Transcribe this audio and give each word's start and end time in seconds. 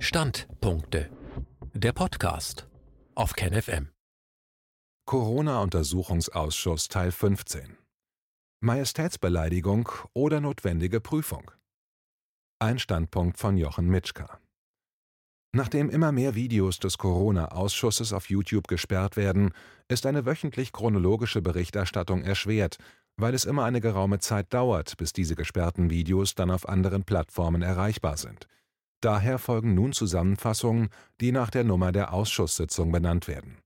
Standpunkte. 0.00 1.10
Der 1.74 1.92
Podcast 1.92 2.68
auf 3.16 3.32
KenFM. 3.32 3.88
Corona-Untersuchungsausschuss 5.06 6.86
Teil 6.86 7.10
15. 7.10 7.76
Majestätsbeleidigung 8.60 9.88
oder 10.14 10.40
notwendige 10.40 11.00
Prüfung. 11.00 11.50
Ein 12.60 12.78
Standpunkt 12.78 13.38
von 13.38 13.56
Jochen 13.56 13.88
Mitschka. 13.88 14.38
Nachdem 15.52 15.90
immer 15.90 16.12
mehr 16.12 16.36
Videos 16.36 16.78
des 16.78 16.96
Corona-Ausschusses 16.96 18.12
auf 18.12 18.30
YouTube 18.30 18.68
gesperrt 18.68 19.16
werden, 19.16 19.52
ist 19.88 20.06
eine 20.06 20.24
wöchentlich 20.26 20.70
chronologische 20.70 21.42
Berichterstattung 21.42 22.22
erschwert, 22.22 22.78
weil 23.16 23.34
es 23.34 23.44
immer 23.44 23.64
eine 23.64 23.80
geraume 23.80 24.20
Zeit 24.20 24.54
dauert, 24.54 24.96
bis 24.96 25.12
diese 25.12 25.34
gesperrten 25.34 25.90
Videos 25.90 26.36
dann 26.36 26.52
auf 26.52 26.68
anderen 26.68 27.02
Plattformen 27.02 27.62
erreichbar 27.62 28.16
sind. 28.16 28.46
Daher 29.00 29.38
folgen 29.38 29.74
nun 29.74 29.92
Zusammenfassungen, 29.92 30.88
die 31.20 31.32
nach 31.32 31.50
der 31.50 31.64
Nummer 31.64 31.92
der 31.92 32.12
Ausschusssitzung 32.12 32.90
benannt 32.90 33.28
werden. 33.28 33.58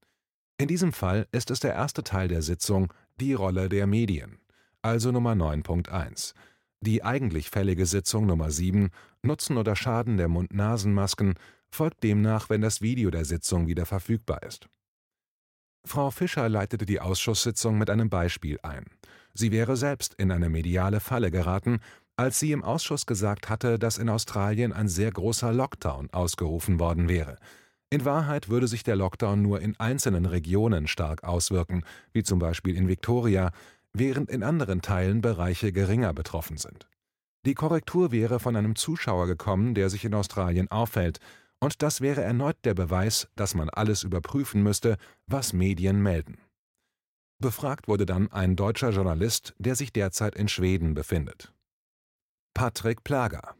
In 0.59 0.69
diesem 0.69 0.93
Fall 0.93 1.27
ist 1.33 1.51
es 1.51 1.61
der 1.61 1.75
erste 1.75 2.05
Teil 2.05 2.29
der 2.29 2.43
Sitzung 2.43 2.93
Die 3.19 3.33
Rolle 3.33 3.69
der 3.69 3.87
Medien, 3.87 4.39
also 4.83 5.11
Nummer 5.11 5.33
9.1. 5.33 6.35
Die 6.81 7.03
eigentlich 7.03 7.51
fällige 7.51 7.87
Sitzung 7.87 8.27
Nummer 8.27 8.51
7 8.51 8.91
Nutzen 9.23 9.57
oder 9.57 9.77
Schaden 9.77 10.17
der 10.17 10.29
Mund-Nasen-Masken 10.29 11.35
folgt 11.71 12.03
demnach, 12.03 12.51
wenn 12.51 12.61
das 12.61 12.83
Video 12.83 13.11
der 13.11 13.25
Sitzung 13.25 13.67
wieder 13.67 13.87
verfügbar 13.87 14.43
ist. 14.43 14.69
Frau 15.85 16.11
Fischer 16.11 16.49
leitete 16.49 16.87
die 16.87 17.01
Ausschusssitzung 17.01 17.79
mit 17.79 17.91
einem 17.91 18.09
Beispiel 18.09 18.59
ein. 18.63 18.87
Sie 19.35 19.51
wäre 19.51 19.77
selbst 19.77 20.15
in 20.15 20.31
eine 20.31 20.49
mediale 20.49 21.01
Falle 21.01 21.31
geraten, 21.31 21.81
als 22.17 22.39
sie 22.39 22.53
im 22.53 22.63
Ausschuss 22.63 23.07
gesagt 23.07 23.49
hatte, 23.49 23.79
dass 23.79 23.99
in 23.99 24.09
Australien 24.09 24.73
ein 24.73 24.89
sehr 24.89 25.11
großer 25.11 25.53
Lockdown 25.53 26.11
ausgerufen 26.11 26.79
worden 26.79 27.09
wäre. 27.09 27.39
In 27.91 28.05
Wahrheit 28.05 28.49
würde 28.49 28.69
sich 28.69 28.85
der 28.85 28.97
Lockdown 28.97 29.43
nur 29.43 29.61
in 29.61 29.79
einzelnen 29.79 30.25
Regionen 30.25 30.87
stark 30.87 31.25
auswirken, 31.25 31.85
wie 32.13 32.23
zum 32.23 32.39
Beispiel 32.39 32.77
in 32.77 32.89
Victoria, 32.89 33.51
während 33.93 34.31
in 34.31 34.43
anderen 34.43 34.81
Teilen 34.81 35.21
Bereiche 35.21 35.73
geringer 35.73 36.15
betroffen 36.15 36.57
sind. 36.57 36.89
Die 37.45 37.55
Korrektur 37.55 38.13
wäre 38.13 38.41
von 38.41 38.57
einem 38.57 38.77
Zuschauer 38.77 39.27
gekommen, 39.27 39.75
der 39.75 39.91
sich 39.91 40.05
in 40.05 40.15
Australien 40.15 40.71
aufhält, 40.71 41.19
und 41.61 41.83
das 41.83 42.01
wäre 42.01 42.23
erneut 42.23 42.57
der 42.65 42.75
Beweis, 42.75 43.29
dass 43.37 43.55
man 43.55 43.69
alles 43.69 44.03
überprüfen 44.03 44.63
müsste, 44.63 44.97
was 45.27 45.53
Medien 45.53 46.03
melden. 46.03 46.39
Befragt 47.41 47.89
wurde 47.89 48.07
dann 48.07 48.33
ein 48.33 48.57
deutscher 48.57 48.91
Journalist, 48.91 49.55
der 49.59 49.77
sich 49.77 49.93
derzeit 49.93 50.35
in 50.35 50.49
Schweden 50.49 50.95
befindet. 50.95 51.53
Patrick 52.55 53.03
Plager. 53.03 53.55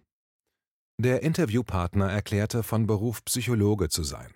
Der 0.99 1.23
Interviewpartner 1.23 2.13
erklärte, 2.13 2.63
von 2.63 2.87
Beruf 2.87 3.25
Psychologe 3.25 3.89
zu 3.89 4.03
sein. 4.03 4.31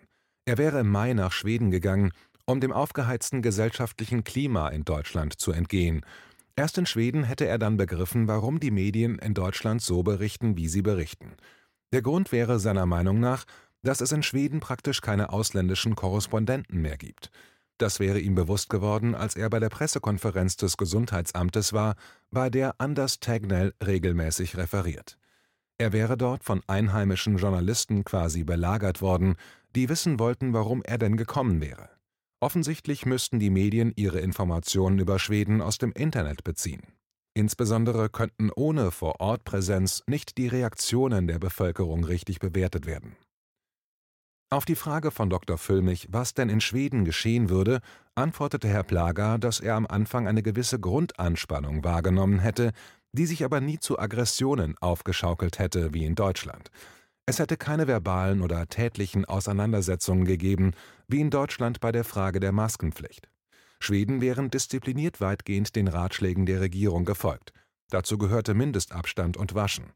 Er 0.46 0.56
wäre 0.56 0.80
im 0.80 0.90
Mai 0.90 1.12
nach 1.12 1.30
Schweden 1.30 1.70
gegangen, 1.70 2.10
um 2.46 2.60
dem 2.60 2.72
aufgeheizten 2.72 3.42
gesellschaftlichen 3.42 4.24
Klima 4.24 4.68
in 4.70 4.84
Deutschland 4.84 5.38
zu 5.38 5.52
entgehen. 5.52 6.06
Erst 6.56 6.78
in 6.78 6.86
Schweden 6.86 7.24
hätte 7.24 7.46
er 7.46 7.58
dann 7.58 7.76
begriffen, 7.76 8.28
warum 8.28 8.58
die 8.58 8.70
Medien 8.70 9.18
in 9.18 9.34
Deutschland 9.34 9.82
so 9.82 10.02
berichten, 10.02 10.56
wie 10.56 10.68
sie 10.68 10.82
berichten. 10.82 11.36
Der 11.92 12.00
Grund 12.00 12.32
wäre 12.32 12.58
seiner 12.58 12.86
Meinung 12.86 13.20
nach, 13.20 13.44
dass 13.82 14.00
es 14.00 14.10
in 14.10 14.22
Schweden 14.22 14.60
praktisch 14.60 15.02
keine 15.02 15.34
ausländischen 15.34 15.94
Korrespondenten 15.96 16.80
mehr 16.80 16.96
gibt. 16.96 17.30
Das 17.78 18.00
wäre 18.00 18.18
ihm 18.18 18.34
bewusst 18.34 18.70
geworden, 18.70 19.14
als 19.14 19.36
er 19.36 19.50
bei 19.50 19.60
der 19.60 19.68
Pressekonferenz 19.68 20.56
des 20.56 20.76
Gesundheitsamtes 20.76 21.72
war, 21.72 21.94
bei 22.30 22.48
der 22.48 22.80
Anders 22.80 23.20
Tegnell 23.20 23.74
regelmäßig 23.84 24.56
referiert. 24.56 25.18
Er 25.78 25.92
wäre 25.92 26.16
dort 26.16 26.42
von 26.42 26.62
einheimischen 26.66 27.36
Journalisten 27.36 28.04
quasi 28.04 28.44
belagert 28.44 29.02
worden, 29.02 29.36
die 29.74 29.90
wissen 29.90 30.18
wollten, 30.18 30.54
warum 30.54 30.82
er 30.82 30.96
denn 30.96 31.18
gekommen 31.18 31.60
wäre. 31.60 31.90
Offensichtlich 32.40 33.04
müssten 33.04 33.38
die 33.38 33.50
Medien 33.50 33.92
ihre 33.94 34.20
Informationen 34.20 34.98
über 34.98 35.18
Schweden 35.18 35.60
aus 35.60 35.76
dem 35.76 35.92
Internet 35.92 36.44
beziehen. 36.44 36.82
Insbesondere 37.34 38.08
könnten 38.08 38.50
ohne 38.54 38.90
Vor-Ort-Präsenz 38.90 40.02
nicht 40.06 40.38
die 40.38 40.48
Reaktionen 40.48 41.26
der 41.26 41.38
Bevölkerung 41.38 42.04
richtig 42.04 42.38
bewertet 42.38 42.86
werden. 42.86 43.16
Auf 44.48 44.64
die 44.64 44.76
Frage 44.76 45.10
von 45.10 45.28
Dr. 45.28 45.58
Füllmich, 45.58 46.06
was 46.12 46.32
denn 46.32 46.48
in 46.48 46.60
Schweden 46.60 47.04
geschehen 47.04 47.50
würde, 47.50 47.80
antwortete 48.14 48.68
Herr 48.68 48.84
Plager, 48.84 49.38
dass 49.38 49.58
er 49.58 49.74
am 49.74 49.86
Anfang 49.86 50.28
eine 50.28 50.42
gewisse 50.42 50.78
Grundanspannung 50.78 51.82
wahrgenommen 51.82 52.38
hätte, 52.38 52.70
die 53.10 53.26
sich 53.26 53.44
aber 53.44 53.60
nie 53.60 53.80
zu 53.80 53.98
Aggressionen 53.98 54.78
aufgeschaukelt 54.78 55.58
hätte 55.58 55.92
wie 55.94 56.04
in 56.04 56.14
Deutschland. 56.14 56.70
Es 57.26 57.40
hätte 57.40 57.56
keine 57.56 57.88
verbalen 57.88 58.40
oder 58.40 58.68
tätlichen 58.68 59.24
Auseinandersetzungen 59.24 60.24
gegeben, 60.24 60.74
wie 61.08 61.20
in 61.20 61.30
Deutschland 61.30 61.80
bei 61.80 61.90
der 61.90 62.04
Frage 62.04 62.38
der 62.38 62.52
Maskenpflicht. 62.52 63.28
Schweden 63.80 64.20
wären 64.20 64.48
diszipliniert 64.48 65.20
weitgehend 65.20 65.74
den 65.74 65.88
Ratschlägen 65.88 66.46
der 66.46 66.60
Regierung 66.60 67.04
gefolgt. 67.04 67.52
Dazu 67.90 68.16
gehörte 68.16 68.54
Mindestabstand 68.54 69.36
und 69.36 69.56
Waschen. 69.56 69.92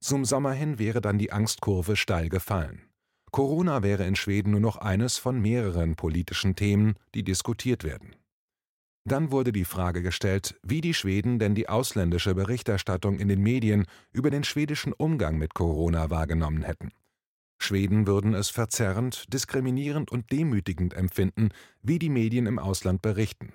Zum 0.00 0.24
Sommer 0.24 0.52
hin 0.52 0.80
wäre 0.80 1.00
dann 1.00 1.18
die 1.18 1.30
Angstkurve 1.30 1.94
steil 1.94 2.28
gefallen. 2.28 2.82
Corona 3.32 3.82
wäre 3.82 4.06
in 4.06 4.14
Schweden 4.14 4.50
nur 4.50 4.60
noch 4.60 4.76
eines 4.76 5.16
von 5.16 5.40
mehreren 5.40 5.96
politischen 5.96 6.54
Themen, 6.54 6.94
die 7.14 7.24
diskutiert 7.24 7.82
werden. 7.82 8.14
Dann 9.04 9.32
wurde 9.32 9.52
die 9.52 9.64
Frage 9.64 10.02
gestellt, 10.02 10.60
wie 10.62 10.82
die 10.82 10.94
Schweden 10.94 11.38
denn 11.38 11.54
die 11.54 11.68
ausländische 11.68 12.34
Berichterstattung 12.34 13.18
in 13.18 13.28
den 13.28 13.42
Medien 13.42 13.86
über 14.12 14.30
den 14.30 14.44
schwedischen 14.44 14.92
Umgang 14.92 15.38
mit 15.38 15.54
Corona 15.54 16.10
wahrgenommen 16.10 16.62
hätten. 16.62 16.92
Schweden 17.58 18.06
würden 18.06 18.34
es 18.34 18.50
verzerrend, 18.50 19.32
diskriminierend 19.32 20.12
und 20.12 20.30
demütigend 20.30 20.94
empfinden, 20.94 21.50
wie 21.80 21.98
die 21.98 22.10
Medien 22.10 22.46
im 22.46 22.58
Ausland 22.58 23.00
berichten. 23.00 23.54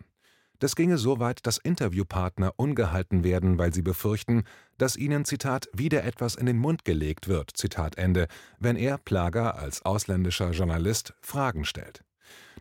Das 0.59 0.75
ginge 0.75 0.97
so 0.97 1.19
weit, 1.19 1.45
dass 1.45 1.57
Interviewpartner 1.57 2.53
ungehalten 2.55 3.23
werden, 3.23 3.57
weil 3.59 3.73
sie 3.73 3.83
befürchten, 3.83 4.43
dass 4.77 4.97
ihnen, 4.97 5.23
Zitat, 5.23 5.69
wieder 5.73 6.03
etwas 6.03 6.35
in 6.35 6.47
den 6.47 6.57
Mund 6.57 6.83
gelegt 6.83 7.27
wird, 7.27 7.51
Zitat 7.55 7.97
Ende, 7.97 8.27
wenn 8.59 8.75
er, 8.75 8.97
Plager, 8.97 9.57
als 9.57 9.83
ausländischer 9.85 10.51
Journalist 10.51 11.13
Fragen 11.21 11.63
stellt. 11.63 12.03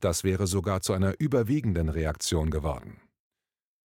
Das 0.00 0.24
wäre 0.24 0.46
sogar 0.46 0.82
zu 0.82 0.92
einer 0.92 1.14
überwiegenden 1.18 1.88
Reaktion 1.88 2.50
geworden. 2.50 3.00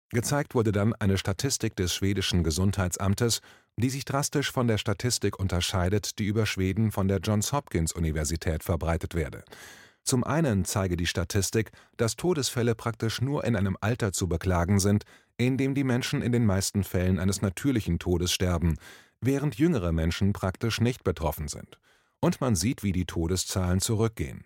Gezeigt 0.09 0.55
wurde 0.55 0.73
dann 0.73 0.93
eine 0.93 1.17
Statistik 1.17 1.77
des 1.77 1.93
schwedischen 1.95 2.43
Gesundheitsamtes, 2.43 3.39
die 3.77 3.89
sich 3.89 4.03
drastisch 4.03 4.51
von 4.51 4.67
der 4.67 4.77
Statistik 4.77 5.39
unterscheidet, 5.39 6.19
die 6.19 6.25
über 6.25 6.45
Schweden 6.45 6.91
von 6.91 7.07
der 7.07 7.19
Johns 7.19 7.53
Hopkins 7.53 7.93
Universität 7.93 8.61
verbreitet 8.63 9.15
werde. 9.15 9.45
Zum 10.03 10.23
einen 10.23 10.65
zeige 10.65 10.97
die 10.97 11.05
Statistik, 11.05 11.71
dass 11.97 12.15
Todesfälle 12.15 12.75
praktisch 12.75 13.21
nur 13.21 13.43
in 13.43 13.55
einem 13.55 13.77
Alter 13.81 14.11
zu 14.11 14.27
beklagen 14.27 14.79
sind, 14.79 15.03
in 15.37 15.57
dem 15.57 15.75
die 15.75 15.83
Menschen 15.83 16.21
in 16.21 16.31
den 16.31 16.45
meisten 16.45 16.83
Fällen 16.83 17.19
eines 17.19 17.41
natürlichen 17.41 17.99
Todes 17.99 18.31
sterben, 18.31 18.77
während 19.21 19.55
jüngere 19.55 19.91
Menschen 19.91 20.33
praktisch 20.33 20.81
nicht 20.81 21.03
betroffen 21.03 21.47
sind. 21.47 21.79
Und 22.19 22.41
man 22.41 22.55
sieht, 22.55 22.83
wie 22.83 22.91
die 22.91 23.05
Todeszahlen 23.05 23.79
zurückgehen. 23.79 24.45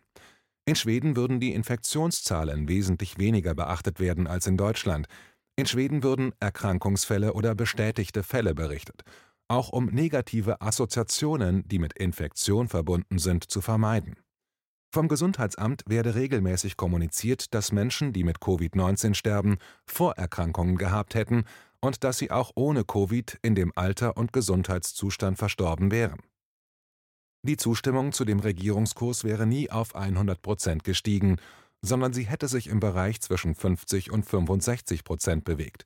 In 0.65 0.75
Schweden 0.75 1.15
würden 1.15 1.39
die 1.39 1.53
Infektionszahlen 1.53 2.67
wesentlich 2.67 3.17
weniger 3.17 3.53
beachtet 3.53 3.99
werden 3.99 4.27
als 4.27 4.47
in 4.47 4.57
Deutschland. 4.57 5.07
In 5.55 5.67
Schweden 5.67 6.01
würden 6.01 6.33
Erkrankungsfälle 6.39 7.33
oder 7.33 7.53
bestätigte 7.55 8.23
Fälle 8.23 8.55
berichtet, 8.55 9.03
auch 9.47 9.69
um 9.69 9.85
negative 9.85 10.61
Assoziationen, 10.61 11.67
die 11.67 11.79
mit 11.79 11.93
Infektion 11.93 12.67
verbunden 12.67 13.19
sind, 13.19 13.49
zu 13.49 13.61
vermeiden. 13.61 14.15
Vom 14.95 15.09
Gesundheitsamt 15.09 15.83
werde 15.89 16.15
regelmäßig 16.15 16.77
kommuniziert, 16.77 17.53
dass 17.53 17.73
Menschen, 17.73 18.13
die 18.13 18.23
mit 18.23 18.37
Covid-19 18.37 19.13
sterben, 19.13 19.57
Vorerkrankungen 19.85 20.77
gehabt 20.77 21.15
hätten 21.15 21.43
und 21.81 22.05
dass 22.05 22.17
sie 22.17 22.31
auch 22.31 22.53
ohne 22.55 22.85
Covid 22.85 23.37
in 23.41 23.55
dem 23.55 23.73
Alter 23.75 24.15
und 24.15 24.31
Gesundheitszustand 24.31 25.37
verstorben 25.37 25.91
wären. 25.91 26.21
Die 27.43 27.57
Zustimmung 27.57 28.13
zu 28.13 28.23
dem 28.23 28.39
Regierungskurs 28.39 29.25
wäre 29.25 29.45
nie 29.45 29.69
auf 29.69 29.95
100 29.95 30.41
Prozent 30.41 30.85
gestiegen, 30.85 31.41
sondern 31.81 32.13
sie 32.13 32.23
hätte 32.23 32.47
sich 32.47 32.67
im 32.67 32.79
Bereich 32.79 33.19
zwischen 33.19 33.53
50 33.53 34.11
und 34.11 34.25
65 34.25 35.03
Prozent 35.03 35.43
bewegt. 35.43 35.83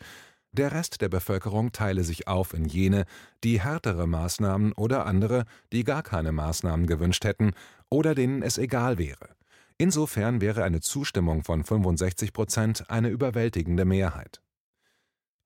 Der 0.52 0.72
Rest 0.72 1.02
der 1.02 1.10
Bevölkerung 1.10 1.72
teile 1.72 2.04
sich 2.04 2.28
auf 2.28 2.54
in 2.54 2.66
jene, 2.66 3.06
die 3.44 3.62
härtere 3.62 4.08
Maßnahmen 4.08 4.74
oder 4.74 5.06
andere, 5.06 5.46
die 5.72 5.84
gar 5.84 6.02
keine 6.02 6.32
Maßnahmen 6.32 6.88
gewünscht 6.88 7.24
hätten 7.24 7.52
oder 7.90 8.16
denen 8.16 8.42
es 8.42 8.58
egal 8.58 8.98
wäre. 8.98 9.30
Insofern 9.78 10.42
wäre 10.42 10.64
eine 10.64 10.82
Zustimmung 10.82 11.44
von 11.44 11.64
65 11.64 12.34
Prozent 12.34 12.90
eine 12.90 13.10
überwältigende 13.10 13.86
Mehrheit. 13.86 14.42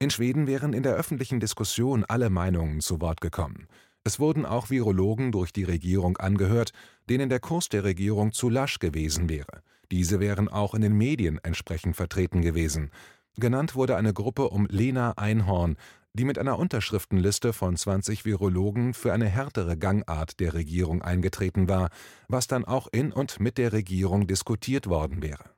In 0.00 0.10
Schweden 0.10 0.46
wären 0.46 0.72
in 0.72 0.82
der 0.82 0.94
öffentlichen 0.94 1.38
Diskussion 1.38 2.04
alle 2.04 2.30
Meinungen 2.30 2.80
zu 2.80 3.00
Wort 3.00 3.20
gekommen. 3.20 3.68
Es 4.02 4.18
wurden 4.18 4.44
auch 4.44 4.70
Virologen 4.70 5.32
durch 5.32 5.52
die 5.52 5.64
Regierung 5.64 6.16
angehört, 6.16 6.72
denen 7.08 7.28
der 7.28 7.40
Kurs 7.40 7.68
der 7.68 7.84
Regierung 7.84 8.32
zu 8.32 8.50
lasch 8.50 8.78
gewesen 8.78 9.28
wäre. 9.28 9.62
Diese 9.90 10.18
wären 10.18 10.48
auch 10.48 10.74
in 10.74 10.82
den 10.82 10.96
Medien 10.96 11.38
entsprechend 11.42 11.94
vertreten 11.94 12.42
gewesen. 12.42 12.90
Genannt 13.36 13.74
wurde 13.74 13.96
eine 13.96 14.12
Gruppe 14.12 14.48
um 14.48 14.66
Lena 14.66 15.12
Einhorn, 15.12 15.76
die 16.12 16.24
mit 16.24 16.38
einer 16.38 16.58
Unterschriftenliste 16.58 17.52
von 17.52 17.76
20 17.76 18.24
Virologen 18.24 18.94
für 18.94 19.12
eine 19.12 19.26
härtere 19.26 19.76
Gangart 19.76 20.38
der 20.38 20.54
Regierung 20.54 21.02
eingetreten 21.02 21.68
war, 21.68 21.90
was 22.28 22.46
dann 22.46 22.64
auch 22.64 22.86
in 22.92 23.12
und 23.12 23.40
mit 23.40 23.58
der 23.58 23.72
Regierung 23.72 24.28
diskutiert 24.28 24.86
worden 24.86 25.22
wäre. 25.22 25.50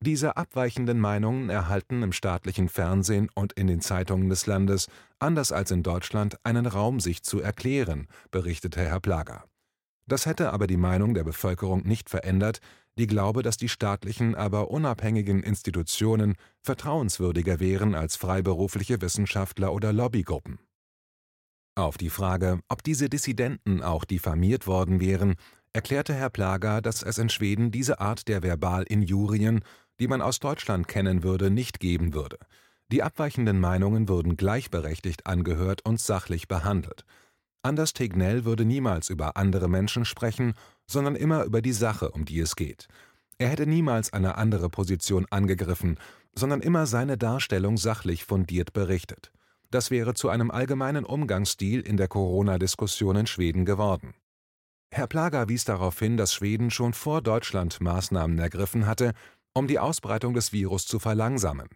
Diese 0.00 0.36
abweichenden 0.36 1.00
Meinungen 1.00 1.48
erhalten 1.50 2.02
im 2.02 2.12
staatlichen 2.12 2.68
Fernsehen 2.68 3.28
und 3.34 3.54
in 3.54 3.66
den 3.66 3.80
Zeitungen 3.80 4.28
des 4.28 4.46
Landes, 4.46 4.88
anders 5.18 5.52
als 5.52 5.70
in 5.70 5.82
Deutschland, 5.82 6.38
einen 6.44 6.66
Raum, 6.66 7.00
sich 7.00 7.22
zu 7.22 7.40
erklären, 7.40 8.06
berichtete 8.30 8.80
Herr 8.80 9.00
Plager. 9.00 9.44
Das 10.06 10.26
hätte 10.26 10.52
aber 10.52 10.66
die 10.66 10.76
Meinung 10.76 11.14
der 11.14 11.24
Bevölkerung 11.24 11.82
nicht 11.82 12.10
verändert, 12.10 12.60
die 12.98 13.06
glaube, 13.06 13.42
dass 13.42 13.56
die 13.56 13.68
staatlichen, 13.68 14.34
aber 14.34 14.70
unabhängigen 14.70 15.42
Institutionen 15.42 16.34
vertrauenswürdiger 16.62 17.60
wären 17.60 17.94
als 17.94 18.16
freiberufliche 18.16 19.00
Wissenschaftler 19.00 19.72
oder 19.72 19.92
Lobbygruppen. 19.92 20.58
Auf 21.74 21.98
die 21.98 22.10
Frage, 22.10 22.60
ob 22.68 22.82
diese 22.82 23.10
Dissidenten 23.10 23.82
auch 23.82 24.04
diffamiert 24.04 24.66
worden 24.66 24.98
wären, 24.98 25.34
erklärte 25.74 26.14
Herr 26.14 26.30
Plager, 26.30 26.80
dass 26.80 27.02
es 27.02 27.18
in 27.18 27.28
Schweden 27.28 27.70
diese 27.70 28.00
Art 28.00 28.28
der 28.28 28.42
Verbalinjurien, 28.42 29.62
die 30.00 30.08
man 30.08 30.22
aus 30.22 30.38
Deutschland 30.38 30.88
kennen 30.88 31.22
würde, 31.22 31.50
nicht 31.50 31.80
geben 31.80 32.14
würde. 32.14 32.38
Die 32.90 33.02
abweichenden 33.02 33.60
Meinungen 33.60 34.08
würden 34.08 34.38
gleichberechtigt 34.38 35.26
angehört 35.26 35.84
und 35.84 36.00
sachlich 36.00 36.48
behandelt. 36.48 37.04
Anders 37.62 37.92
Tegnell 37.92 38.44
würde 38.44 38.64
niemals 38.64 39.10
über 39.10 39.36
andere 39.36 39.68
Menschen 39.68 40.04
sprechen 40.04 40.54
sondern 40.86 41.16
immer 41.16 41.44
über 41.44 41.62
die 41.62 41.72
Sache, 41.72 42.10
um 42.10 42.24
die 42.24 42.40
es 42.40 42.56
geht. 42.56 42.88
Er 43.38 43.48
hätte 43.48 43.66
niemals 43.66 44.12
eine 44.12 44.36
andere 44.36 44.70
Position 44.70 45.26
angegriffen, 45.30 45.98
sondern 46.34 46.60
immer 46.60 46.86
seine 46.86 47.18
Darstellung 47.18 47.76
sachlich 47.76 48.24
fundiert 48.24 48.72
berichtet. 48.72 49.32
Das 49.70 49.90
wäre 49.90 50.14
zu 50.14 50.28
einem 50.28 50.50
allgemeinen 50.50 51.04
Umgangsstil 51.04 51.80
in 51.80 51.96
der 51.96 52.08
Corona-Diskussion 52.08 53.16
in 53.16 53.26
Schweden 53.26 53.64
geworden. 53.64 54.14
Herr 54.90 55.08
Plager 55.08 55.48
wies 55.48 55.64
darauf 55.64 55.98
hin, 55.98 56.16
dass 56.16 56.32
Schweden 56.32 56.70
schon 56.70 56.92
vor 56.92 57.20
Deutschland 57.20 57.80
Maßnahmen 57.80 58.38
ergriffen 58.38 58.86
hatte, 58.86 59.12
um 59.52 59.66
die 59.66 59.78
Ausbreitung 59.78 60.34
des 60.34 60.52
Virus 60.52 60.86
zu 60.86 60.98
verlangsamen. 60.98 61.68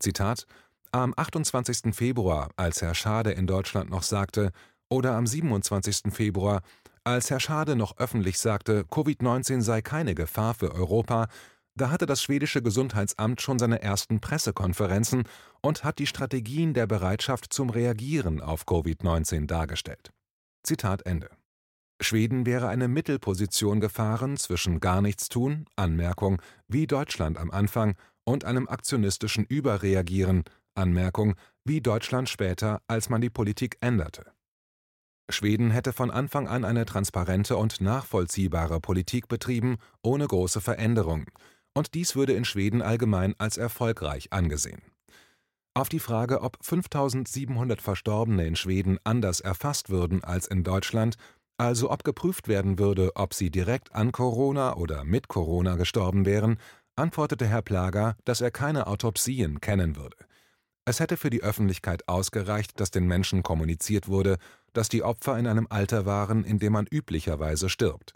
Zitat 0.00 0.46
Am 0.90 1.14
28. 1.16 1.94
Februar, 1.94 2.50
als 2.56 2.82
Herr 2.82 2.94
Schade 2.94 3.30
in 3.30 3.46
Deutschland 3.46 3.90
noch 3.90 4.02
sagte, 4.02 4.50
oder 4.88 5.14
am 5.14 5.26
27. 5.26 6.12
Februar, 6.12 6.62
als 7.10 7.30
Herr 7.30 7.40
Schade 7.40 7.76
noch 7.76 7.96
öffentlich 7.98 8.38
sagte, 8.38 8.84
Covid-19 8.84 9.62
sei 9.62 9.82
keine 9.82 10.14
Gefahr 10.14 10.54
für 10.54 10.72
Europa, 10.72 11.28
da 11.76 11.90
hatte 11.90 12.06
das 12.06 12.22
schwedische 12.22 12.62
Gesundheitsamt 12.62 13.40
schon 13.40 13.58
seine 13.58 13.80
ersten 13.82 14.20
Pressekonferenzen 14.20 15.24
und 15.62 15.84
hat 15.84 15.98
die 15.98 16.06
Strategien 16.06 16.74
der 16.74 16.86
Bereitschaft 16.86 17.52
zum 17.52 17.70
Reagieren 17.70 18.40
auf 18.40 18.64
Covid-19 18.64 19.46
dargestellt. 19.46 20.10
Zitat 20.62 21.06
Ende. 21.06 21.30
Schweden 22.02 22.46
wäre 22.46 22.68
eine 22.68 22.88
Mittelposition 22.88 23.80
gefahren 23.80 24.36
zwischen 24.36 24.80
gar 24.80 25.02
nichts 25.02 25.28
tun, 25.28 25.66
Anmerkung, 25.76 26.40
wie 26.68 26.86
Deutschland 26.86 27.38
am 27.38 27.50
Anfang, 27.50 27.94
und 28.24 28.44
einem 28.44 28.68
aktionistischen 28.68 29.44
Überreagieren, 29.44 30.44
Anmerkung, 30.74 31.34
wie 31.64 31.80
Deutschland 31.80 32.28
später, 32.28 32.80
als 32.86 33.08
man 33.08 33.20
die 33.20 33.30
Politik 33.30 33.76
änderte. 33.80 34.32
Schweden 35.32 35.70
hätte 35.70 35.92
von 35.92 36.10
Anfang 36.10 36.48
an 36.48 36.64
eine 36.64 36.84
transparente 36.84 37.56
und 37.56 37.80
nachvollziehbare 37.80 38.80
Politik 38.80 39.28
betrieben, 39.28 39.78
ohne 40.02 40.26
große 40.26 40.60
Veränderungen, 40.60 41.26
und 41.74 41.94
dies 41.94 42.16
würde 42.16 42.32
in 42.32 42.44
Schweden 42.44 42.82
allgemein 42.82 43.34
als 43.38 43.56
erfolgreich 43.56 44.32
angesehen. 44.32 44.82
Auf 45.74 45.88
die 45.88 46.00
Frage, 46.00 46.42
ob 46.42 46.58
5700 46.60 47.80
Verstorbene 47.80 48.46
in 48.46 48.56
Schweden 48.56 48.98
anders 49.04 49.40
erfasst 49.40 49.88
würden 49.88 50.24
als 50.24 50.46
in 50.46 50.64
Deutschland, 50.64 51.16
also 51.58 51.90
ob 51.90 52.04
geprüft 52.04 52.48
werden 52.48 52.78
würde, 52.78 53.12
ob 53.14 53.34
sie 53.34 53.50
direkt 53.50 53.94
an 53.94 54.12
Corona 54.12 54.76
oder 54.76 55.04
mit 55.04 55.28
Corona 55.28 55.76
gestorben 55.76 56.26
wären, 56.26 56.58
antwortete 56.96 57.46
Herr 57.46 57.62
Plager, 57.62 58.16
dass 58.24 58.40
er 58.40 58.50
keine 58.50 58.86
Autopsien 58.86 59.60
kennen 59.60 59.96
würde. 59.96 60.16
Es 60.84 60.98
hätte 60.98 61.16
für 61.16 61.30
die 61.30 61.42
Öffentlichkeit 61.42 62.08
ausgereicht, 62.08 62.80
dass 62.80 62.90
den 62.90 63.06
Menschen 63.06 63.42
kommuniziert 63.42 64.08
wurde, 64.08 64.38
dass 64.72 64.88
die 64.88 65.02
Opfer 65.02 65.38
in 65.38 65.46
einem 65.46 65.66
Alter 65.70 66.06
waren, 66.06 66.44
in 66.44 66.58
dem 66.58 66.72
man 66.72 66.86
üblicherweise 66.86 67.68
stirbt. 67.68 68.12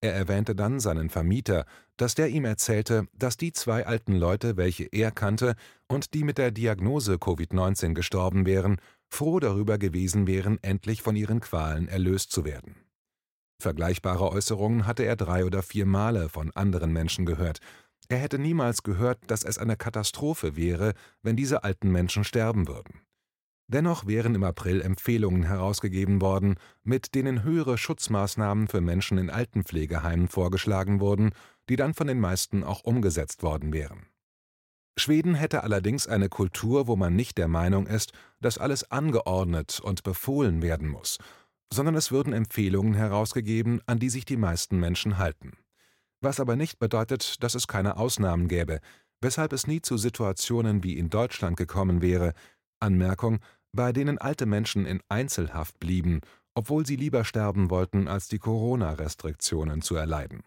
Er 0.00 0.14
erwähnte 0.14 0.54
dann 0.54 0.78
seinen 0.78 1.10
Vermieter, 1.10 1.64
dass 1.96 2.14
der 2.14 2.28
ihm 2.28 2.44
erzählte, 2.44 3.08
dass 3.12 3.36
die 3.36 3.52
zwei 3.52 3.84
alten 3.84 4.14
Leute, 4.14 4.56
welche 4.56 4.84
er 4.84 5.10
kannte 5.10 5.56
und 5.88 6.14
die 6.14 6.22
mit 6.22 6.38
der 6.38 6.52
Diagnose 6.52 7.14
Covid-19 7.14 7.94
gestorben 7.94 8.46
wären, 8.46 8.76
froh 9.08 9.40
darüber 9.40 9.78
gewesen 9.78 10.26
wären, 10.26 10.58
endlich 10.62 11.02
von 11.02 11.16
ihren 11.16 11.40
Qualen 11.40 11.88
erlöst 11.88 12.30
zu 12.30 12.44
werden. 12.44 12.76
Vergleichbare 13.60 14.30
Äußerungen 14.30 14.86
hatte 14.86 15.02
er 15.02 15.16
drei 15.16 15.44
oder 15.44 15.62
vier 15.62 15.84
Male 15.84 16.28
von 16.28 16.52
anderen 16.52 16.92
Menschen 16.92 17.26
gehört. 17.26 17.58
Er 18.08 18.18
hätte 18.18 18.38
niemals 18.38 18.84
gehört, 18.84 19.18
dass 19.26 19.42
es 19.42 19.58
eine 19.58 19.76
Katastrophe 19.76 20.54
wäre, 20.54 20.94
wenn 21.22 21.34
diese 21.34 21.64
alten 21.64 21.90
Menschen 21.90 22.22
sterben 22.22 22.68
würden. 22.68 23.00
Dennoch 23.70 24.06
wären 24.06 24.34
im 24.34 24.44
April 24.44 24.80
Empfehlungen 24.80 25.42
herausgegeben 25.42 26.22
worden, 26.22 26.56
mit 26.84 27.14
denen 27.14 27.42
höhere 27.42 27.76
Schutzmaßnahmen 27.76 28.66
für 28.66 28.80
Menschen 28.80 29.18
in 29.18 29.28
Altenpflegeheimen 29.28 30.28
vorgeschlagen 30.28 31.00
wurden, 31.00 31.32
die 31.68 31.76
dann 31.76 31.92
von 31.92 32.06
den 32.06 32.18
meisten 32.18 32.64
auch 32.64 32.82
umgesetzt 32.84 33.42
worden 33.42 33.74
wären. 33.74 34.06
Schweden 34.96 35.34
hätte 35.34 35.62
allerdings 35.64 36.06
eine 36.06 36.30
Kultur, 36.30 36.86
wo 36.86 36.96
man 36.96 37.14
nicht 37.14 37.36
der 37.36 37.46
Meinung 37.46 37.86
ist, 37.86 38.12
dass 38.40 38.56
alles 38.56 38.90
angeordnet 38.90 39.80
und 39.80 40.02
befohlen 40.02 40.62
werden 40.62 40.88
muss, 40.88 41.18
sondern 41.72 41.94
es 41.94 42.10
würden 42.10 42.32
Empfehlungen 42.32 42.94
herausgegeben, 42.94 43.82
an 43.86 43.98
die 43.98 44.08
sich 44.08 44.24
die 44.24 44.38
meisten 44.38 44.80
Menschen 44.80 45.18
halten. 45.18 45.52
Was 46.20 46.40
aber 46.40 46.56
nicht 46.56 46.78
bedeutet, 46.78 47.42
dass 47.44 47.54
es 47.54 47.68
keine 47.68 47.98
Ausnahmen 47.98 48.48
gäbe, 48.48 48.80
weshalb 49.20 49.52
es 49.52 49.66
nie 49.66 49.82
zu 49.82 49.98
Situationen 49.98 50.82
wie 50.82 50.98
in 50.98 51.10
Deutschland 51.10 51.56
gekommen 51.58 52.00
wäre, 52.00 52.32
Anmerkung, 52.80 53.40
bei 53.72 53.92
denen 53.92 54.18
alte 54.18 54.46
Menschen 54.46 54.86
in 54.86 55.00
Einzelhaft 55.08 55.78
blieben, 55.78 56.20
obwohl 56.54 56.86
sie 56.86 56.96
lieber 56.96 57.24
sterben 57.24 57.70
wollten, 57.70 58.08
als 58.08 58.28
die 58.28 58.38
Corona-Restriktionen 58.38 59.82
zu 59.82 59.94
erleiden. 59.94 60.42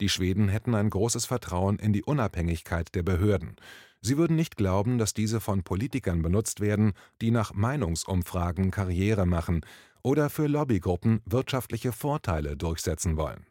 Die 0.00 0.08
Schweden 0.08 0.48
hätten 0.48 0.74
ein 0.74 0.90
großes 0.90 1.26
Vertrauen 1.26 1.78
in 1.78 1.92
die 1.92 2.02
Unabhängigkeit 2.02 2.94
der 2.94 3.02
Behörden. 3.02 3.56
Sie 4.00 4.16
würden 4.16 4.34
nicht 4.34 4.56
glauben, 4.56 4.98
dass 4.98 5.14
diese 5.14 5.40
von 5.40 5.62
Politikern 5.62 6.22
benutzt 6.22 6.60
werden, 6.60 6.92
die 7.20 7.30
nach 7.30 7.54
Meinungsumfragen 7.54 8.72
Karriere 8.72 9.26
machen 9.26 9.64
oder 10.02 10.28
für 10.28 10.48
Lobbygruppen 10.48 11.22
wirtschaftliche 11.24 11.92
Vorteile 11.92 12.56
durchsetzen 12.56 13.16
wollen. 13.16 13.46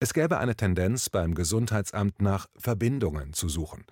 Es 0.00 0.14
gäbe 0.14 0.38
eine 0.38 0.56
Tendenz 0.56 1.10
beim 1.10 1.34
Gesundheitsamt 1.34 2.22
nach 2.22 2.48
Verbindungen 2.56 3.32
zu 3.32 3.48
suchen. 3.48 3.84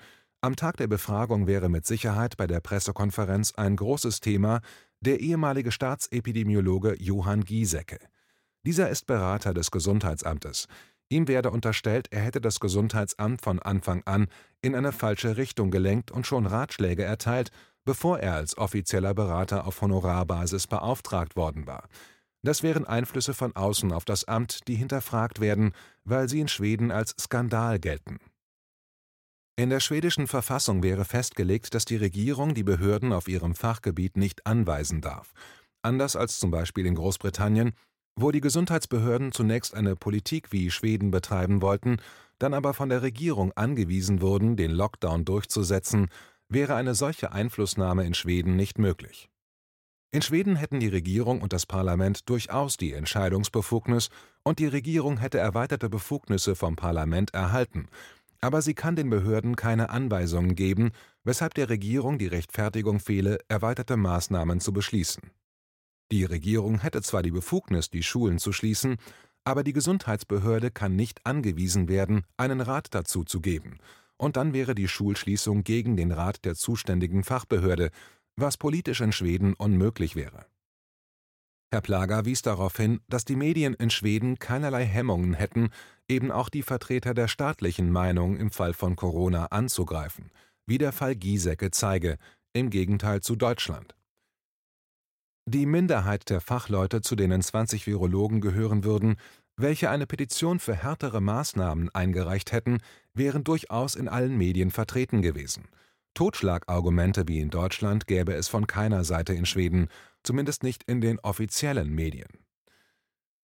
Am 0.46 0.54
Tag 0.54 0.76
der 0.76 0.86
Befragung 0.86 1.48
wäre 1.48 1.68
mit 1.68 1.86
Sicherheit 1.86 2.36
bei 2.36 2.46
der 2.46 2.60
Pressekonferenz 2.60 3.54
ein 3.56 3.74
großes 3.74 4.20
Thema 4.20 4.60
der 5.00 5.18
ehemalige 5.18 5.72
Staatsepidemiologe 5.72 6.94
Johann 7.02 7.42
Giesecke. 7.42 7.98
Dieser 8.64 8.88
ist 8.88 9.08
Berater 9.08 9.54
des 9.54 9.72
Gesundheitsamtes. 9.72 10.68
Ihm 11.08 11.26
werde 11.26 11.50
unterstellt, 11.50 12.06
er 12.12 12.20
hätte 12.20 12.40
das 12.40 12.60
Gesundheitsamt 12.60 13.42
von 13.42 13.58
Anfang 13.58 14.04
an 14.04 14.28
in 14.62 14.76
eine 14.76 14.92
falsche 14.92 15.36
Richtung 15.36 15.72
gelenkt 15.72 16.12
und 16.12 16.28
schon 16.28 16.46
Ratschläge 16.46 17.02
erteilt, 17.02 17.50
bevor 17.84 18.20
er 18.20 18.34
als 18.34 18.56
offizieller 18.56 19.14
Berater 19.14 19.66
auf 19.66 19.82
Honorarbasis 19.82 20.68
beauftragt 20.68 21.34
worden 21.34 21.66
war. 21.66 21.88
Das 22.44 22.62
wären 22.62 22.84
Einflüsse 22.84 23.34
von 23.34 23.56
außen 23.56 23.90
auf 23.90 24.04
das 24.04 24.22
Amt, 24.22 24.68
die 24.68 24.76
hinterfragt 24.76 25.40
werden, 25.40 25.72
weil 26.04 26.28
sie 26.28 26.38
in 26.38 26.46
Schweden 26.46 26.92
als 26.92 27.16
Skandal 27.18 27.80
gelten. 27.80 28.20
In 29.58 29.70
der 29.70 29.80
schwedischen 29.80 30.26
Verfassung 30.26 30.82
wäre 30.82 31.06
festgelegt, 31.06 31.72
dass 31.72 31.86
die 31.86 31.96
Regierung 31.96 32.52
die 32.52 32.62
Behörden 32.62 33.14
auf 33.14 33.26
ihrem 33.26 33.54
Fachgebiet 33.54 34.18
nicht 34.18 34.46
anweisen 34.46 35.00
darf, 35.00 35.32
anders 35.80 36.14
als 36.14 36.38
zum 36.38 36.50
Beispiel 36.50 36.84
in 36.84 36.94
Großbritannien, 36.94 37.72
wo 38.16 38.30
die 38.32 38.42
Gesundheitsbehörden 38.42 39.32
zunächst 39.32 39.74
eine 39.74 39.96
Politik 39.96 40.52
wie 40.52 40.70
Schweden 40.70 41.10
betreiben 41.10 41.62
wollten, 41.62 41.96
dann 42.38 42.52
aber 42.52 42.74
von 42.74 42.90
der 42.90 43.00
Regierung 43.00 43.52
angewiesen 43.52 44.20
wurden, 44.20 44.56
den 44.56 44.72
Lockdown 44.72 45.24
durchzusetzen, 45.24 46.08
wäre 46.50 46.74
eine 46.74 46.94
solche 46.94 47.32
Einflussnahme 47.32 48.04
in 48.04 48.12
Schweden 48.12 48.56
nicht 48.56 48.78
möglich. 48.78 49.30
In 50.10 50.20
Schweden 50.20 50.56
hätten 50.56 50.80
die 50.80 50.88
Regierung 50.88 51.40
und 51.40 51.54
das 51.54 51.64
Parlament 51.64 52.28
durchaus 52.28 52.76
die 52.76 52.92
Entscheidungsbefugnis, 52.92 54.10
und 54.42 54.58
die 54.58 54.66
Regierung 54.66 55.16
hätte 55.16 55.38
erweiterte 55.38 55.88
Befugnisse 55.88 56.54
vom 56.56 56.76
Parlament 56.76 57.32
erhalten, 57.32 57.88
aber 58.40 58.62
sie 58.62 58.74
kann 58.74 58.96
den 58.96 59.10
Behörden 59.10 59.56
keine 59.56 59.90
Anweisungen 59.90 60.54
geben, 60.54 60.90
weshalb 61.24 61.54
der 61.54 61.68
Regierung 61.68 62.18
die 62.18 62.26
Rechtfertigung 62.26 63.00
fehle, 63.00 63.38
erweiterte 63.48 63.96
Maßnahmen 63.96 64.60
zu 64.60 64.72
beschließen. 64.72 65.30
Die 66.12 66.24
Regierung 66.24 66.80
hätte 66.80 67.02
zwar 67.02 67.22
die 67.22 67.32
Befugnis, 67.32 67.90
die 67.90 68.02
Schulen 68.02 68.38
zu 68.38 68.52
schließen, 68.52 68.96
aber 69.44 69.64
die 69.64 69.72
Gesundheitsbehörde 69.72 70.70
kann 70.70 70.96
nicht 70.96 71.24
angewiesen 71.24 71.88
werden, 71.88 72.24
einen 72.36 72.60
Rat 72.60 72.88
dazu 72.90 73.24
zu 73.24 73.40
geben, 73.40 73.78
und 74.16 74.36
dann 74.36 74.52
wäre 74.52 74.74
die 74.74 74.88
Schulschließung 74.88 75.62
gegen 75.64 75.96
den 75.96 76.12
Rat 76.12 76.44
der 76.44 76.54
zuständigen 76.54 77.24
Fachbehörde, 77.24 77.90
was 78.36 78.56
politisch 78.56 79.00
in 79.00 79.12
Schweden 79.12 79.54
unmöglich 79.54 80.16
wäre. 80.16 80.46
Herr 81.72 81.80
Plager 81.80 82.24
wies 82.24 82.42
darauf 82.42 82.76
hin, 82.76 83.00
dass 83.08 83.24
die 83.24 83.36
Medien 83.36 83.74
in 83.74 83.90
Schweden 83.90 84.38
keinerlei 84.38 84.84
Hemmungen 84.84 85.34
hätten, 85.34 85.70
eben 86.08 86.30
auch 86.30 86.48
die 86.48 86.62
Vertreter 86.62 87.12
der 87.12 87.28
staatlichen 87.28 87.90
Meinung 87.90 88.36
im 88.36 88.50
Fall 88.50 88.72
von 88.72 88.94
Corona 88.94 89.46
anzugreifen, 89.46 90.30
wie 90.66 90.78
der 90.78 90.92
Fall 90.92 91.16
Giesecke 91.16 91.70
zeige, 91.72 92.18
im 92.52 92.70
Gegenteil 92.70 93.20
zu 93.20 93.34
Deutschland. 93.34 93.96
Die 95.48 95.66
Minderheit 95.66 96.30
der 96.30 96.40
Fachleute, 96.40 97.02
zu 97.02 97.14
denen 97.14 97.42
20 97.42 97.86
Virologen 97.86 98.40
gehören 98.40 98.84
würden, 98.84 99.16
welche 99.56 99.90
eine 99.90 100.06
Petition 100.06 100.58
für 100.58 100.74
härtere 100.74 101.20
Maßnahmen 101.20 101.88
eingereicht 101.94 102.52
hätten, 102.52 102.78
wären 103.14 103.44
durchaus 103.44 103.94
in 103.94 104.08
allen 104.08 104.36
Medien 104.36 104.70
vertreten 104.70 105.22
gewesen. 105.22 105.68
Totschlagargumente 106.16 107.28
wie 107.28 107.40
in 107.40 107.50
Deutschland 107.50 108.06
gäbe 108.06 108.32
es 108.32 108.48
von 108.48 108.66
keiner 108.66 109.04
Seite 109.04 109.34
in 109.34 109.46
Schweden, 109.46 109.88
zumindest 110.24 110.62
nicht 110.62 110.82
in 110.84 111.00
den 111.00 111.20
offiziellen 111.20 111.94
Medien. 111.94 112.28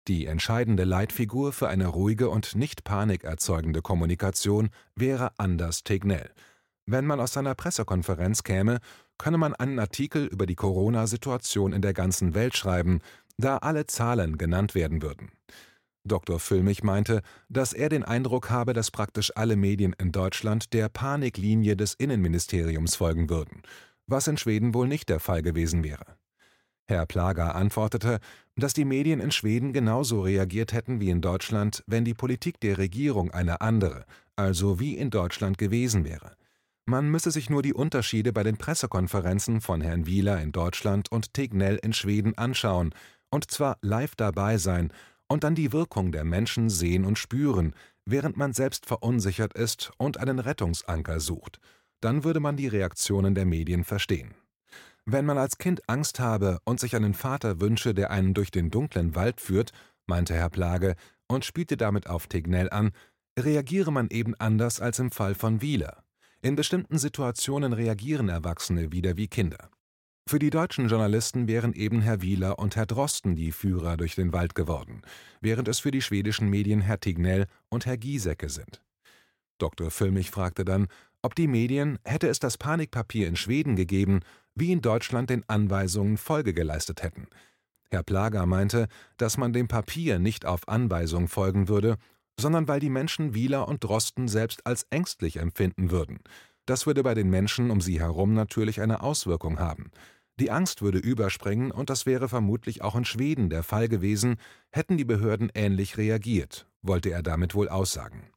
Die 0.08 0.26
entscheidende 0.26 0.84
Leitfigur 0.84 1.52
für 1.52 1.68
eine 1.68 1.88
ruhige 1.88 2.30
und 2.30 2.54
nicht 2.54 2.84
panikerzeugende 2.84 3.82
Kommunikation 3.82 4.70
wäre 4.94 5.32
Anders 5.36 5.82
Tegnell. 5.82 6.30
Wenn 6.86 7.06
man 7.06 7.20
aus 7.20 7.32
seiner 7.32 7.54
Pressekonferenz 7.54 8.44
käme, 8.44 8.78
könne 9.18 9.36
man 9.36 9.54
einen 9.54 9.78
Artikel 9.78 10.26
über 10.26 10.46
die 10.46 10.54
Corona-Situation 10.54 11.72
in 11.72 11.82
der 11.82 11.92
ganzen 11.92 12.34
Welt 12.34 12.56
schreiben, 12.56 13.00
da 13.36 13.58
alle 13.58 13.86
Zahlen 13.86 14.38
genannt 14.38 14.74
werden 14.74 15.02
würden. 15.02 15.32
Dr. 16.04 16.40
Füllmich 16.40 16.82
meinte, 16.82 17.22
dass 17.48 17.72
er 17.72 17.88
den 17.88 18.04
Eindruck 18.04 18.50
habe, 18.50 18.72
dass 18.72 18.90
praktisch 18.90 19.32
alle 19.36 19.56
Medien 19.56 19.94
in 19.98 20.12
Deutschland 20.12 20.72
der 20.72 20.88
Paniklinie 20.88 21.76
des 21.76 21.94
Innenministeriums 21.94 22.96
folgen 22.96 23.28
würden, 23.28 23.62
was 24.06 24.26
in 24.26 24.38
Schweden 24.38 24.74
wohl 24.74 24.88
nicht 24.88 25.08
der 25.08 25.20
Fall 25.20 25.42
gewesen 25.42 25.84
wäre. 25.84 26.16
Herr 26.86 27.06
Plager 27.06 27.54
antwortete, 27.54 28.18
dass 28.56 28.72
die 28.72 28.84
Medien 28.84 29.20
in 29.20 29.30
Schweden 29.30 29.72
genauso 29.72 30.22
reagiert 30.22 30.72
hätten 30.72 31.00
wie 31.00 31.10
in 31.10 31.20
Deutschland, 31.20 31.84
wenn 31.86 32.04
die 32.04 32.14
Politik 32.14 32.58
der 32.60 32.78
Regierung 32.78 33.30
eine 33.30 33.60
andere, 33.60 34.04
also 34.34 34.80
wie 34.80 34.96
in 34.96 35.10
Deutschland 35.10 35.56
gewesen 35.58 36.04
wäre. 36.04 36.32
Man 36.86 37.08
müsse 37.08 37.30
sich 37.30 37.48
nur 37.48 37.62
die 37.62 37.74
Unterschiede 37.74 38.32
bei 38.32 38.42
den 38.42 38.56
Pressekonferenzen 38.56 39.60
von 39.60 39.80
Herrn 39.80 40.06
Wieler 40.06 40.40
in 40.40 40.50
Deutschland 40.50 41.12
und 41.12 41.34
Tegnell 41.34 41.78
in 41.80 41.92
Schweden 41.92 42.36
anschauen, 42.36 42.92
und 43.30 43.48
zwar 43.50 43.78
live 43.82 44.16
dabei 44.16 44.58
sein 44.58 44.92
und 45.30 45.44
dann 45.44 45.54
die 45.54 45.72
Wirkung 45.72 46.10
der 46.10 46.24
Menschen 46.24 46.68
sehen 46.68 47.04
und 47.04 47.16
spüren, 47.16 47.72
während 48.04 48.36
man 48.36 48.52
selbst 48.52 48.84
verunsichert 48.84 49.54
ist 49.54 49.92
und 49.96 50.18
einen 50.18 50.40
Rettungsanker 50.40 51.20
sucht. 51.20 51.60
Dann 52.00 52.24
würde 52.24 52.40
man 52.40 52.56
die 52.56 52.66
Reaktionen 52.66 53.36
der 53.36 53.46
Medien 53.46 53.84
verstehen. 53.84 54.34
Wenn 55.06 55.24
man 55.24 55.38
als 55.38 55.58
Kind 55.58 55.88
Angst 55.88 56.18
habe 56.18 56.58
und 56.64 56.80
sich 56.80 56.96
einen 56.96 57.14
Vater 57.14 57.60
wünsche, 57.60 57.94
der 57.94 58.10
einen 58.10 58.34
durch 58.34 58.50
den 58.50 58.70
dunklen 58.70 59.14
Wald 59.14 59.40
führt, 59.40 59.70
meinte 60.06 60.34
Herr 60.34 60.50
Plage 60.50 60.96
und 61.28 61.44
spielte 61.44 61.76
damit 61.76 62.08
auf 62.08 62.26
Tegnell 62.26 62.68
an, 62.68 62.90
reagiere 63.38 63.92
man 63.92 64.08
eben 64.10 64.34
anders 64.34 64.80
als 64.80 64.98
im 64.98 65.12
Fall 65.12 65.36
von 65.36 65.62
Wieler. 65.62 66.02
In 66.42 66.56
bestimmten 66.56 66.98
Situationen 66.98 67.72
reagieren 67.72 68.28
Erwachsene 68.28 68.90
wieder 68.90 69.16
wie 69.16 69.28
Kinder. 69.28 69.70
Für 70.30 70.38
die 70.38 70.50
deutschen 70.50 70.86
Journalisten 70.88 71.48
wären 71.48 71.72
eben 71.72 72.02
Herr 72.02 72.22
Wieler 72.22 72.60
und 72.60 72.76
Herr 72.76 72.86
Drosten 72.86 73.34
die 73.34 73.50
Führer 73.50 73.96
durch 73.96 74.14
den 74.14 74.32
Wald 74.32 74.54
geworden, 74.54 75.02
während 75.40 75.66
es 75.66 75.80
für 75.80 75.90
die 75.90 76.02
schwedischen 76.02 76.48
Medien 76.48 76.82
Herr 76.82 77.00
Tignell 77.00 77.48
und 77.68 77.84
Herr 77.84 77.96
Giesecke 77.96 78.48
sind. 78.48 78.80
Dr. 79.58 79.90
Füllmich 79.90 80.30
fragte 80.30 80.64
dann, 80.64 80.86
ob 81.20 81.34
die 81.34 81.48
Medien, 81.48 81.98
hätte 82.04 82.28
es 82.28 82.38
das 82.38 82.58
Panikpapier 82.58 83.26
in 83.26 83.34
Schweden 83.34 83.74
gegeben, 83.74 84.20
wie 84.54 84.70
in 84.70 84.82
Deutschland 84.82 85.30
den 85.30 85.42
Anweisungen 85.48 86.16
Folge 86.16 86.54
geleistet 86.54 87.02
hätten. 87.02 87.26
Herr 87.90 88.04
Plager 88.04 88.46
meinte, 88.46 88.86
dass 89.16 89.36
man 89.36 89.52
dem 89.52 89.66
Papier 89.66 90.20
nicht 90.20 90.46
auf 90.46 90.68
Anweisung 90.68 91.26
folgen 91.26 91.66
würde, 91.66 91.96
sondern 92.38 92.68
weil 92.68 92.78
die 92.78 92.88
Menschen 92.88 93.34
Wieler 93.34 93.66
und 93.66 93.82
Drosten 93.82 94.28
selbst 94.28 94.64
als 94.64 94.86
ängstlich 94.90 95.38
empfinden 95.38 95.90
würden. 95.90 96.20
Das 96.66 96.86
würde 96.86 97.02
bei 97.02 97.14
den 97.14 97.30
Menschen 97.30 97.72
um 97.72 97.80
sie 97.80 97.98
herum 97.98 98.32
natürlich 98.32 98.80
eine 98.80 99.02
Auswirkung 99.02 99.58
haben. 99.58 99.90
Die 100.40 100.50
Angst 100.50 100.80
würde 100.80 100.98
überspringen, 100.98 101.70
und 101.70 101.90
das 101.90 102.06
wäre 102.06 102.26
vermutlich 102.26 102.80
auch 102.80 102.96
in 102.96 103.04
Schweden 103.04 103.50
der 103.50 103.62
Fall 103.62 103.88
gewesen, 103.88 104.36
hätten 104.70 104.96
die 104.96 105.04
Behörden 105.04 105.52
ähnlich 105.54 105.98
reagiert, 105.98 106.66
wollte 106.80 107.10
er 107.10 107.22
damit 107.22 107.54
wohl 107.54 107.68
aussagen. 107.68 108.30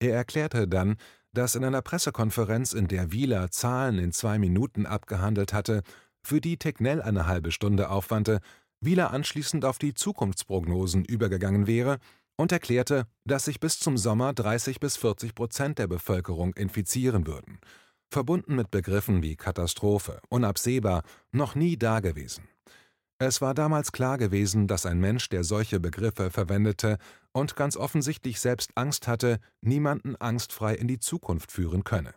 Er 0.00 0.16
erklärte 0.16 0.66
dann, 0.66 0.96
dass 1.32 1.54
in 1.54 1.64
einer 1.64 1.82
Pressekonferenz, 1.82 2.72
in 2.72 2.88
der 2.88 3.12
Wieler 3.12 3.52
Zahlen 3.52 4.00
in 4.00 4.10
zwei 4.10 4.40
Minuten 4.40 4.86
abgehandelt 4.86 5.52
hatte, 5.52 5.82
für 6.20 6.40
die 6.40 6.56
Tegnell 6.56 7.00
eine 7.00 7.28
halbe 7.28 7.52
Stunde 7.52 7.90
aufwandte, 7.90 8.40
Wieler 8.80 9.12
anschließend 9.12 9.64
auf 9.64 9.78
die 9.78 9.94
Zukunftsprognosen 9.94 11.04
übergegangen 11.04 11.68
wäre 11.68 11.98
und 12.36 12.50
erklärte, 12.50 13.06
dass 13.24 13.44
sich 13.44 13.60
bis 13.60 13.78
zum 13.78 13.96
Sommer 13.96 14.32
30 14.32 14.80
bis 14.80 14.96
40 14.96 15.36
Prozent 15.36 15.78
der 15.78 15.86
Bevölkerung 15.86 16.54
infizieren 16.54 17.28
würden, 17.28 17.60
verbunden 18.10 18.56
mit 18.56 18.70
Begriffen 18.70 19.22
wie 19.22 19.36
Katastrophe, 19.36 20.20
unabsehbar, 20.28 21.02
noch 21.32 21.54
nie 21.54 21.76
dagewesen. 21.76 22.44
Es 23.18 23.40
war 23.40 23.54
damals 23.54 23.92
klar 23.92 24.18
gewesen, 24.18 24.66
dass 24.66 24.86
ein 24.86 24.98
Mensch, 24.98 25.28
der 25.28 25.44
solche 25.44 25.78
Begriffe 25.78 26.30
verwendete 26.30 26.98
und 27.32 27.54
ganz 27.54 27.76
offensichtlich 27.76 28.40
selbst 28.40 28.72
Angst 28.76 29.06
hatte, 29.06 29.38
niemanden 29.60 30.16
angstfrei 30.16 30.74
in 30.74 30.88
die 30.88 30.98
Zukunft 30.98 31.52
führen 31.52 31.84
könne. 31.84 32.14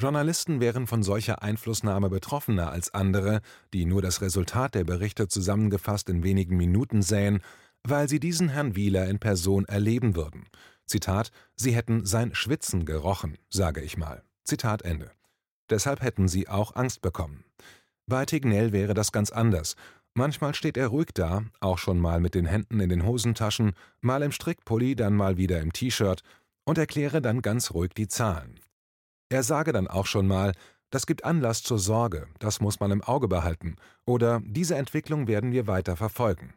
Journalisten 0.00 0.60
wären 0.60 0.86
von 0.86 1.02
solcher 1.02 1.42
Einflussnahme 1.42 2.10
betroffener 2.10 2.70
als 2.70 2.92
andere, 2.92 3.40
die 3.72 3.84
nur 3.84 4.02
das 4.02 4.20
Resultat 4.20 4.74
der 4.74 4.84
Berichte 4.84 5.28
zusammengefasst 5.28 6.08
in 6.08 6.22
wenigen 6.24 6.56
Minuten 6.56 7.02
sähen 7.02 7.40
weil 7.84 8.08
sie 8.08 8.20
diesen 8.20 8.48
Herrn 8.48 8.76
Wieler 8.76 9.08
in 9.08 9.18
Person 9.18 9.64
erleben 9.64 10.14
würden. 10.14 10.46
Zitat, 10.86 11.30
sie 11.56 11.74
hätten 11.74 12.04
sein 12.04 12.34
Schwitzen 12.34 12.84
gerochen, 12.84 13.38
sage 13.48 13.80
ich 13.80 13.96
mal. 13.96 14.22
Zitat 14.44 14.82
Ende. 14.82 15.10
Deshalb 15.70 16.02
hätten 16.02 16.28
sie 16.28 16.48
auch 16.48 16.76
Angst 16.76 17.02
bekommen. 17.02 17.44
Bei 18.06 18.26
Tignell 18.26 18.72
wäre 18.72 18.94
das 18.94 19.12
ganz 19.12 19.30
anders. 19.30 19.76
Manchmal 20.14 20.54
steht 20.54 20.76
er 20.76 20.88
ruhig 20.88 21.08
da, 21.14 21.44
auch 21.60 21.78
schon 21.78 21.98
mal 21.98 22.20
mit 22.20 22.34
den 22.34 22.44
Händen 22.44 22.80
in 22.80 22.90
den 22.90 23.06
Hosentaschen, 23.06 23.72
mal 24.00 24.22
im 24.22 24.32
Strickpulli, 24.32 24.94
dann 24.94 25.14
mal 25.14 25.38
wieder 25.38 25.60
im 25.60 25.72
T-Shirt 25.72 26.22
und 26.64 26.76
erkläre 26.78 27.22
dann 27.22 27.40
ganz 27.40 27.70
ruhig 27.72 27.92
die 27.94 28.08
Zahlen. 28.08 28.60
Er 29.30 29.42
sage 29.42 29.72
dann 29.72 29.88
auch 29.88 30.06
schon 30.06 30.26
mal, 30.26 30.52
das 30.90 31.06
gibt 31.06 31.24
Anlass 31.24 31.62
zur 31.62 31.78
Sorge, 31.78 32.28
das 32.38 32.60
muss 32.60 32.80
man 32.80 32.90
im 32.90 33.02
Auge 33.02 33.28
behalten, 33.28 33.76
oder 34.04 34.42
diese 34.44 34.74
Entwicklung 34.74 35.26
werden 35.26 35.52
wir 35.52 35.66
weiter 35.66 35.96
verfolgen. 35.96 36.52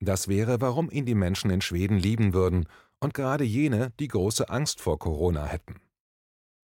Das 0.00 0.28
wäre, 0.28 0.60
warum 0.60 0.90
ihn 0.90 1.06
die 1.06 1.14
Menschen 1.14 1.50
in 1.50 1.62
Schweden 1.62 1.96
lieben 1.96 2.34
würden 2.34 2.68
und 3.00 3.14
gerade 3.14 3.44
jene, 3.44 3.92
die 3.98 4.08
große 4.08 4.50
Angst 4.50 4.82
vor 4.82 4.98
Corona 4.98 5.46
hätten. 5.46 5.80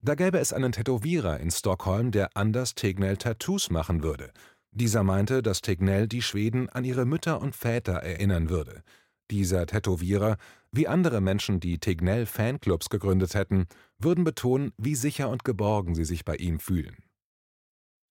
Da 0.03 0.15
gäbe 0.15 0.39
es 0.39 0.51
einen 0.51 0.72
Tätowierer 0.72 1.39
in 1.39 1.51
Stockholm, 1.51 2.10
der 2.10 2.36
Anders 2.36 2.74
Tegnell 2.74 3.17
Tattoos 3.17 3.70
machen 3.70 4.01
würde. 4.01 4.31
Dieser 4.72 5.03
meinte, 5.03 5.43
dass 5.43 5.62
Tegnell 5.62 6.08
die 6.08 6.24
Schweden 6.24 6.70
an 6.70 6.86
ihre 6.86 7.05
Mütter 7.05 7.39
und 7.39 7.55
Väter 7.55 7.93
erinnern 7.93 8.50
würde. 8.50 8.81
Dieser 9.29 9.67
Tätowierer, 9.67 10.38
wie 10.72 10.88
andere 10.88 11.22
Menschen, 11.22 11.60
die 11.60 11.77
Tegnell 11.77 12.25
Fanclubs 12.25 12.89
gegründet 12.89 13.36
hätten, 13.36 13.67
würden 14.00 14.24
betonen, 14.24 14.74
wie 14.77 14.96
sicher 14.96 15.29
und 15.29 15.43
geborgen 15.43 15.93
sie 15.93 16.05
sich 16.05 16.25
bei 16.25 16.36
ihm 16.36 16.60
fühlen. 16.60 16.98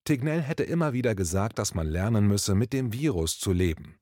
Tegnell 0.05 0.41
hätte 0.41 0.63
immer 0.63 0.93
wieder 0.93 1.13
gesagt, 1.13 1.59
dass 1.59 1.73
man 1.73 1.87
lernen 1.87 2.25
müsse, 2.25 2.55
mit 2.55 2.71
dem 2.71 2.93
Virus 2.93 3.37
zu 3.37 3.51
leben. 3.51 3.99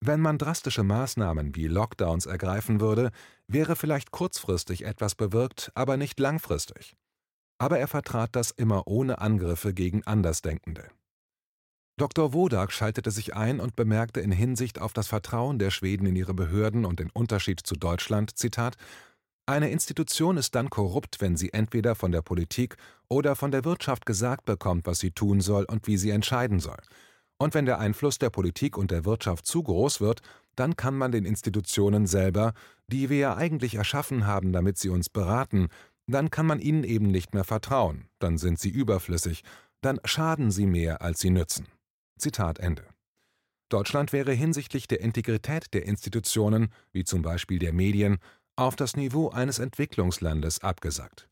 Wenn 0.00 0.20
man 0.20 0.38
drastische 0.38 0.82
Maßnahmen 0.82 1.54
wie 1.54 1.68
Lockdowns 1.68 2.26
ergreifen 2.26 2.80
würde, 2.80 3.10
wäre 3.46 3.76
vielleicht 3.76 4.10
kurzfristig 4.10 4.84
etwas 4.84 5.14
bewirkt, 5.14 5.70
aber 5.74 5.96
nicht 5.96 6.18
langfristig. 6.18 6.96
Aber 7.58 7.78
er 7.78 7.88
vertrat 7.88 8.36
das 8.36 8.50
immer 8.50 8.86
ohne 8.86 9.20
Angriffe 9.20 9.74
gegen 9.74 10.04
Andersdenkende. 10.04 10.88
Dr. 11.98 12.32
Wodak 12.32 12.72
schaltete 12.72 13.10
sich 13.10 13.34
ein 13.34 13.58
und 13.58 13.74
bemerkte 13.74 14.20
in 14.20 14.30
Hinsicht 14.30 14.80
auf 14.80 14.92
das 14.92 15.08
Vertrauen 15.08 15.58
der 15.58 15.70
Schweden 15.70 16.06
in 16.06 16.14
ihre 16.14 16.34
Behörden 16.34 16.84
und 16.84 17.00
den 17.00 17.10
Unterschied 17.10 17.60
zu 17.60 17.74
Deutschland, 17.74 18.38
Zitat, 18.38 18.76
eine 19.48 19.70
Institution 19.70 20.36
ist 20.36 20.54
dann 20.54 20.68
korrupt, 20.68 21.20
wenn 21.20 21.36
sie 21.36 21.54
entweder 21.54 21.94
von 21.94 22.12
der 22.12 22.20
Politik 22.20 22.76
oder 23.08 23.34
von 23.34 23.50
der 23.50 23.64
Wirtschaft 23.64 24.04
gesagt 24.04 24.44
bekommt, 24.44 24.86
was 24.86 24.98
sie 24.98 25.10
tun 25.10 25.40
soll 25.40 25.64
und 25.64 25.86
wie 25.86 25.96
sie 25.96 26.10
entscheiden 26.10 26.60
soll. 26.60 26.76
Und 27.38 27.54
wenn 27.54 27.64
der 27.64 27.78
Einfluss 27.78 28.18
der 28.18 28.30
Politik 28.30 28.76
und 28.76 28.90
der 28.90 29.06
Wirtschaft 29.06 29.46
zu 29.46 29.62
groß 29.62 30.02
wird, 30.02 30.20
dann 30.54 30.76
kann 30.76 30.96
man 30.98 31.12
den 31.12 31.24
Institutionen 31.24 32.06
selber, 32.06 32.52
die 32.88 33.08
wir 33.08 33.18
ja 33.18 33.36
eigentlich 33.36 33.76
erschaffen 33.76 34.26
haben, 34.26 34.52
damit 34.52 34.76
sie 34.76 34.90
uns 34.90 35.08
beraten, 35.08 35.68
dann 36.08 36.30
kann 36.30 36.46
man 36.46 36.58
ihnen 36.58 36.84
eben 36.84 37.06
nicht 37.06 37.34
mehr 37.34 37.44
vertrauen, 37.44 38.08
dann 38.18 38.38
sind 38.38 38.58
sie 38.58 38.70
überflüssig, 38.70 39.44
dann 39.80 40.00
schaden 40.04 40.50
sie 40.50 40.66
mehr, 40.66 41.02
als 41.02 41.20
sie 41.20 41.30
nützen. 41.30 41.66
Zitat 42.18 42.58
Ende. 42.58 42.84
Deutschland 43.68 44.12
wäre 44.12 44.32
hinsichtlich 44.32 44.88
der 44.88 45.00
Integrität 45.00 45.72
der 45.74 45.84
Institutionen, 45.84 46.72
wie 46.92 47.04
zum 47.04 47.22
Beispiel 47.22 47.58
der 47.58 47.72
Medien, 47.72 48.18
auf 48.56 48.74
das 48.74 48.96
Niveau 48.96 49.28
eines 49.28 49.58
Entwicklungslandes 49.58 50.64
abgesackt. 50.64 51.28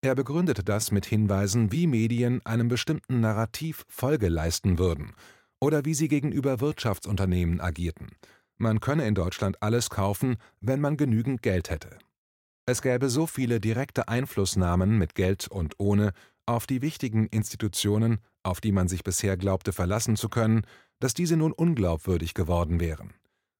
Er 0.00 0.14
begründete 0.14 0.64
das 0.64 0.92
mit 0.92 1.04
Hinweisen, 1.04 1.72
wie 1.72 1.86
Medien 1.86 2.40
einem 2.46 2.68
bestimmten 2.68 3.20
Narrativ 3.20 3.84
Folge 3.88 4.28
leisten 4.28 4.78
würden 4.78 5.12
oder 5.60 5.84
wie 5.84 5.92
sie 5.92 6.08
gegenüber 6.08 6.60
Wirtschaftsunternehmen 6.60 7.60
agierten. 7.60 8.08
Man 8.56 8.80
könne 8.80 9.06
in 9.06 9.14
Deutschland 9.14 9.62
alles 9.62 9.90
kaufen, 9.90 10.36
wenn 10.60 10.80
man 10.80 10.96
genügend 10.96 11.42
Geld 11.42 11.68
hätte. 11.68 11.98
Es 12.70 12.82
gäbe 12.82 13.10
so 13.10 13.26
viele 13.26 13.58
direkte 13.58 14.06
Einflussnahmen 14.06 14.96
mit 14.96 15.16
Geld 15.16 15.48
und 15.48 15.74
ohne 15.78 16.12
auf 16.46 16.68
die 16.68 16.82
wichtigen 16.82 17.26
Institutionen, 17.26 18.20
auf 18.44 18.60
die 18.60 18.70
man 18.70 18.86
sich 18.86 19.02
bisher 19.02 19.36
glaubte 19.36 19.72
verlassen 19.72 20.14
zu 20.14 20.28
können, 20.28 20.62
dass 21.00 21.12
diese 21.12 21.36
nun 21.36 21.50
unglaubwürdig 21.50 22.32
geworden 22.32 22.78
wären. 22.78 23.12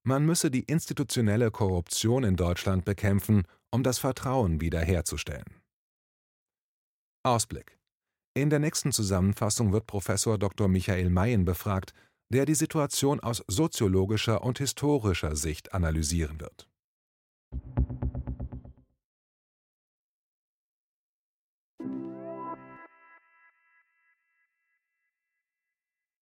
Man 0.04 0.24
müsse 0.24 0.52
die 0.52 0.62
institutionelle 0.62 1.50
Korruption 1.50 2.22
in 2.22 2.36
Deutschland 2.36 2.84
bekämpfen, 2.84 3.42
um 3.72 3.82
das 3.82 3.98
Vertrauen 3.98 4.60
wiederherzustellen. 4.60 5.60
Ausblick 7.24 7.80
In 8.34 8.48
der 8.48 8.60
nächsten 8.60 8.92
Zusammenfassung 8.92 9.72
wird 9.72 9.88
Professor 9.88 10.38
Dr. 10.38 10.68
Michael 10.68 11.10
Mayen 11.10 11.44
befragt, 11.44 11.94
der 12.32 12.46
die 12.46 12.54
Situation 12.54 13.18
aus 13.18 13.42
soziologischer 13.48 14.44
und 14.44 14.58
historischer 14.58 15.34
Sicht 15.34 15.74
analysieren 15.74 16.40
wird 16.40 16.68